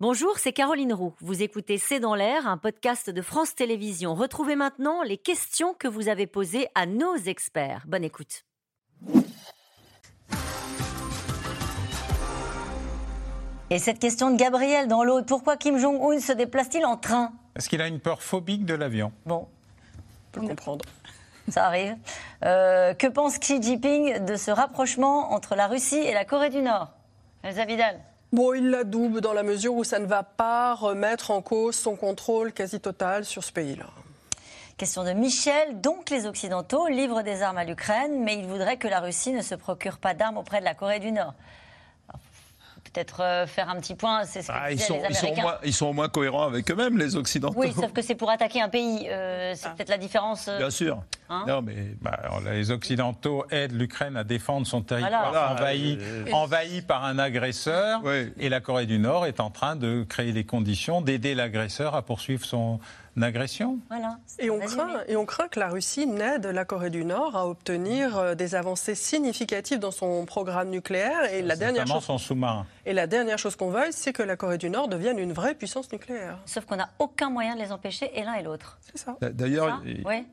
[0.00, 1.12] Bonjour, c'est Caroline Roux.
[1.20, 4.14] Vous écoutez C'est dans l'air, un podcast de France Télévisions.
[4.14, 7.82] Retrouvez maintenant les questions que vous avez posées à nos experts.
[7.88, 8.44] Bonne écoute.
[13.70, 17.32] Et cette question de Gabriel dans l'autre, pourquoi Kim Jong-un se déplace-t-il en train?
[17.56, 19.12] Est-ce qu'il a une peur phobique de l'avion?
[19.26, 19.48] Bon,
[20.36, 20.84] On peut comprendre.
[21.48, 21.96] ça arrive.
[22.44, 26.62] Euh, que pense Xi Jinping de ce rapprochement entre la Russie et la Corée du
[26.62, 26.92] Nord?
[27.42, 28.00] Elsa Vidal
[28.30, 31.74] Bon, il la double dans la mesure où ça ne va pas remettre en cause
[31.74, 33.86] son contrôle quasi total sur ce pays-là.
[34.76, 35.80] Question de Michel.
[35.80, 39.40] Donc les Occidentaux livrent des armes à l'Ukraine, mais ils voudraient que la Russie ne
[39.40, 41.32] se procure pas d'armes auprès de la Corée du Nord.
[42.92, 45.26] Peut-être euh, faire un petit point, c'est ce que Ah, ils, sont, les ils, sont
[45.26, 45.42] au Américains.
[45.42, 47.54] moins, ils sont au moins cohérents avec eux-mêmes, les Occidentaux.
[47.58, 49.06] Oui, sauf que c'est pour attaquer un pays.
[49.10, 50.48] euh, c'est peut-être la différence.
[50.48, 51.02] euh, Bien sûr.
[51.30, 55.52] Hein non, mais Bah, alors, Les Occidentaux aident l'Ukraine à défendre son territoire Voilà.
[55.52, 55.98] envahi,
[56.32, 58.00] envahi par un agresseur.
[58.04, 58.32] Oui.
[58.38, 62.02] Et la Corée du Nord est en train de créer les conditions d'aider l'agresseur à
[62.02, 62.80] poursuivre son
[63.22, 63.78] agression?
[63.88, 64.18] Voilà.
[64.26, 67.36] c'est Et on, craint, et on craint que la Russie n'aide la Corée du Nord
[67.36, 71.32] à obtenir euh, des avancées significatives dans son programme nucléaire.
[71.32, 72.66] Et la, dernière chose, son sous-marin.
[72.86, 75.54] et la dernière chose qu'on veuille, c'est que la Corée du Nord devienne une vraie
[75.54, 76.38] puissance nucléaire.
[76.46, 78.78] Sauf qu'on n'a aucun moyen de les empêcher, et l'un et l'autre.
[78.80, 79.16] C'est ça.
[79.20, 79.80] d'ailleurs, Ça?
[79.84, 80.26] il- Oui,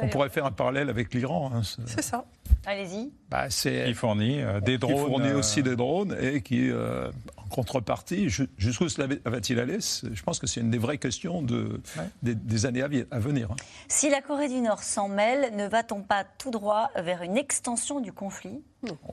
[0.00, 1.50] on pourrait faire un parallèle avec l'Iran.
[1.54, 1.62] hein.
[1.62, 2.24] C'est- C'est ça.
[2.66, 3.10] allez-y.
[3.30, 5.06] bah, c'est Qui fournit euh, des qui drones.
[5.06, 9.78] fournit euh, aussi des drones et qui, euh, en contrepartie, ju- jusqu'où cela va-t-il aller?
[9.80, 12.04] Je pense que c'est une des vraies questions de, Ouais.
[12.22, 13.48] des, des années à, venir.
[13.50, 13.56] hein.
[13.88, 18.00] Si la Corée du Nord s'en mêle, ne va-t-on pas tout droit vers une extension
[18.00, 18.60] du conflit?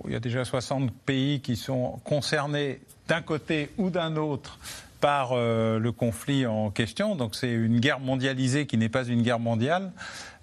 [0.06, 4.60] Il y a déjà 60 pays qui sont concernés d'un côté ou d'un autre
[5.00, 7.16] par euh, le conflit en question.
[7.16, 9.92] Donc c'est une guerre mondialisée qui n'est pas une guerre mondiale.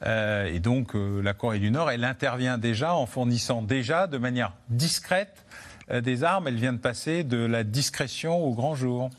[0.04, 4.18] Euh, et donc euh, la Corée du Nord, elle intervient déjà en fournissant déjà de
[4.18, 5.44] manière discrète
[5.90, 6.48] des armes.
[6.48, 9.10] Elle vient de passer de la discrétion au grand jour.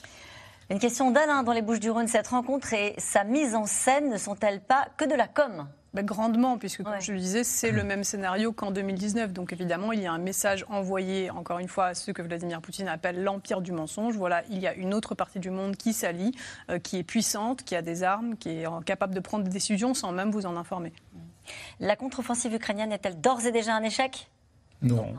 [0.70, 2.10] Une question d'Alain dans les Bouches du Rhône.
[2.10, 5.66] Cette rencontre et sa mise en scène ne sont-elles pas que de la com?
[5.98, 7.02] Bah, grandement, puisque comme Ouais.
[7.02, 9.34] je le disais, c'est le même scénario qu'en 2019.
[9.34, 12.62] Donc évidemment, il y a un message envoyé, encore une fois, à ce que Vladimir
[12.62, 14.16] Poutine appelle l'empire du mensonge.
[14.16, 16.34] Voilà, il y a une autre partie du monde qui s'allie,
[16.70, 19.96] euh, qui est puissante, qui a des armes, qui est capable de prendre des décisions
[19.96, 20.94] sans même vous en informer.
[21.80, 24.30] La contre-offensive ukrainienne est-elle d'ores et déjà un échec?
[24.84, 25.16] Non.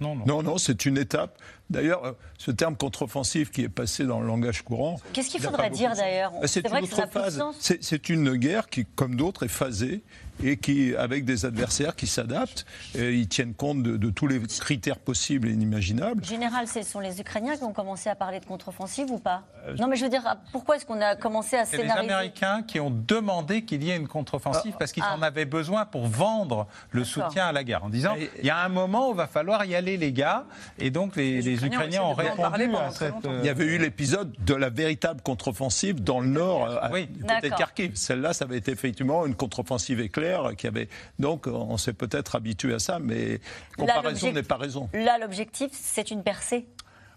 [0.00, 0.24] Non, non.
[0.24, 1.36] Non, non, c'est une étape.
[1.70, 5.00] D'ailleurs, euh, ce terme contre-offensive qui est passé dans le langage courant.
[5.12, 6.32] Qu'est-ce qu'il faudrait dire d'ailleurs?
[6.32, 7.42] Bah, C'est une autre phase.
[7.60, 10.02] C'est guerre qui, comme d'autres, est phasée
[10.42, 12.64] et qui, avec des adversaires qui s'adaptent,
[12.94, 16.22] ils tiennent compte de, de tous les critères possibles et inimaginables.
[16.24, 19.42] En général, ce sont les Ukrainiens qui ont commencé à parler de contre-offensive ou pas?
[19.78, 20.22] Non, mais je veux dire,
[20.52, 22.10] pourquoi est-ce qu'on a commencé à C'est les scénariser?
[22.12, 25.14] Américains qui ont demandé qu'il y ait une contre-offensive parce qu'ils Ah.
[25.18, 28.50] en avaient besoin pour vendre le soutien à la guerre, en disant Et- il y
[28.50, 30.46] a un moment où il va falloir y aller, les gars.
[30.78, 33.14] Et donc les, les Ont Ukrainiens ont répondu à cette.
[33.40, 37.06] Il y avait eu l'épisode de la véritable contre-offensive dans le nord, euh, à- Oui.
[37.06, 37.54] du côté de.
[37.56, 37.92] Kharkiv.
[37.94, 40.88] Celle-là, ça avait été effectivement une contre-offensive éclair qui avait.
[41.18, 43.40] Donc, on s'est peut-être habitué à ça, mais
[43.76, 44.88] comparaison n'est pas raison.
[44.94, 46.66] Là, l'objectif, c'est une percée.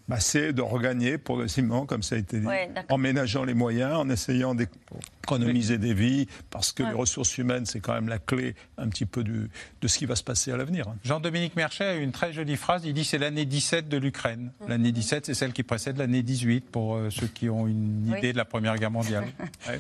[0.10, 3.94] Bah, c'est de regagner progressivement, comme ça a été dit, Ouais, en ménageant les moyens,
[3.96, 8.54] en essayant d'économiser des vies, parce que les ressources humaines, c'est quand même la clé
[8.78, 9.50] un petit peu du-
[9.82, 10.88] de ce qui va se passer à l'avenir.
[10.90, 10.96] hein.
[11.06, 12.84] Jean-Dominique Merchet a une très jolie phrase.
[12.86, 14.52] Il dit c'est l'année 17 de l'Ukraine.
[14.68, 18.18] L'année 17, c'est celle qui précède l'année 18 pour euh, ceux qui ont une Oui.
[18.18, 19.26] idée de la Première Guerre mondiale.
[19.70, 19.80] Ouais.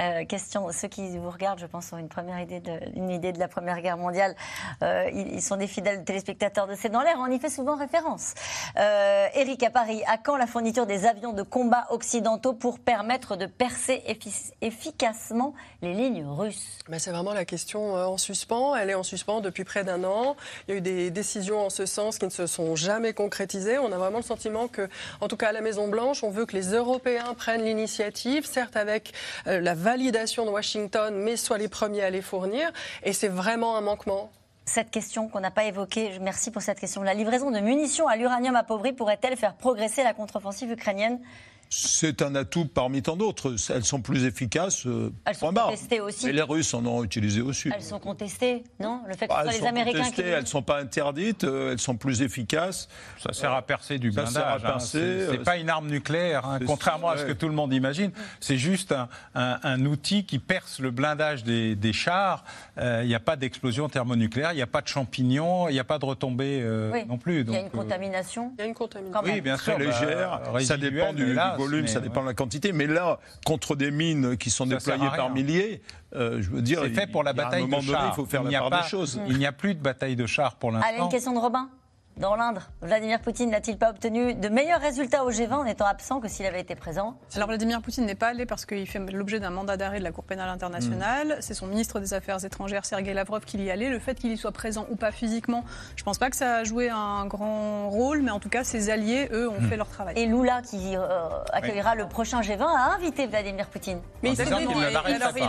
[0.00, 3.38] Euh, question, ceux qui vous regardent, je pense, ont une première idée de, une de
[3.38, 4.34] la Première Guerre mondiale.
[4.82, 8.34] Euh, ils, sont des fidèles téléspectateurs de C'est dans l'air, on y fait souvent référence.
[8.78, 13.36] Euh, Eric, à Paris, à quand la fourniture des avions de combat occidentaux pour permettre
[13.36, 16.78] de percer effi- efficacement les lignes russes?
[16.98, 18.74] C'est vraiment la question euh, en suspens.
[18.74, 20.36] Elle est en suspens depuis près d'un an.
[20.66, 23.78] Il y a eu des décisions en ce sens qui ne se sont jamais concrétisées.
[23.78, 24.88] On a vraiment le sentiment que,
[25.20, 28.76] en tout cas à la Maison Blanche, on veut que les Européens prennent l'initiative, certes
[28.76, 29.12] avec
[29.46, 32.72] euh, la validation de Washington, mais soient les premiers à les fournir.
[33.04, 34.30] Et c'est vraiment un manquement.
[34.64, 37.04] Cette question qu'on n'a pas évoquée, merci pour cette question.
[37.04, 41.20] La livraison de munitions à l'uranium appauvri pourrait-elle faire progresser la contre-offensive ukrainienne?
[41.68, 43.56] C'est un atout parmi tant d'autres.
[43.74, 44.86] Elles sont plus efficaces.
[44.86, 45.66] euh, Elles sont barre.
[45.66, 46.28] contestées aussi.
[46.28, 47.70] Et les Russes en ont utilisé aussi.
[47.74, 49.00] Elles sont contestées, non?
[49.08, 50.28] Le fait que Bah, ce soit elles les sont Américains contestées, qui...
[50.28, 52.88] elles ne sont pas interdites, euh, elles sont plus efficaces.
[53.20, 54.32] Ça sert à percer du Ça blindage.
[54.34, 54.60] sert à hein.
[54.60, 57.54] percer, C'est- C'est euh, pas une arme nucléaire, hein, contrairement à ce que tout le
[57.54, 58.10] monde imagine.
[58.40, 62.44] C'est juste un, un- un outil qui perce le blindage des, des chars.
[62.78, 65.80] Euh, Il n'y a pas d'explosion thermonucléaire, il n'y a pas de champignons, il n'y
[65.80, 67.04] a pas de retombées euh, Oui.
[67.06, 67.40] non plus.
[67.42, 68.52] Il y a une euh, contamination.
[68.56, 69.20] Il y a une contamination.
[69.24, 69.74] Oui, bien sûr.
[69.74, 72.72] Très bah, légère, ça dépend du, hélas, volume, ça dépend de la quantité.
[72.72, 75.82] Mais là, contre des mines qui sont déployées par milliers,
[76.14, 78.12] euh, je veux dire, C'est fait il- pour la bataille un moment de donné, chars.
[78.12, 79.20] il faut faire il la a part pas, des choses.
[79.28, 81.08] Il n'y a plus de bataille de chars pour Allez, une l'instant.
[81.08, 81.68] question de Robin
[82.16, 82.62] dans l'Indre.
[82.80, 86.46] Vladimir Poutine n'a-t-il pas obtenu de meilleurs résultats au G20 en étant absent que s'il
[86.46, 87.18] avait été présent?
[87.34, 90.12] Alors Vladimir Poutine n'est pas allé parce qu'il fait l'objet d'un mandat d'arrêt de la
[90.12, 91.36] Cour pénale internationale.
[91.40, 93.90] C'est son ministre des Affaires étrangères, Sergei Lavrov, qui y allait.
[93.90, 95.64] Le fait qu'il y soit présent ou pas physiquement,
[95.96, 98.64] je ne pense pas que ça a joué un grand rôle, mais en tout cas,
[98.64, 100.18] ses alliés, eux, ont fait leur travail.
[100.18, 104.00] Et Lula, qui euh, accueillera le prochain G20, a invité Vladimir Poutine.
[104.22, 104.60] Mais il, alors,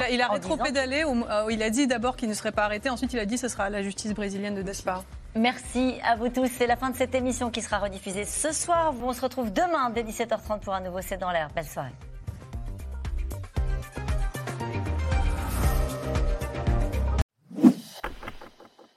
[0.01, 1.03] a, il a rétro-pédalé.
[1.05, 2.89] euh, il a dit d'abord qu'il ne serait pas arrêté.
[2.89, 4.91] Ensuite, il a dit que ce sera à la justice brésilienne de décider.
[5.37, 6.47] Merci à vous tous.
[6.47, 8.93] C'est la fin de cette émission qui sera rediffusée ce soir.
[9.03, 11.49] On se retrouve demain dès 17h30 pour un nouveau C'est dans l'air.
[11.55, 11.93] Belle soirée.